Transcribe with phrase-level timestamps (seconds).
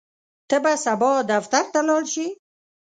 [0.49, 2.27] ته به سبا دفتر ته لاړ شې؟